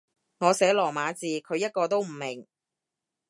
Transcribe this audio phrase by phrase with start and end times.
[0.39, 2.47] 我寫羅馬字，佢一個都唔明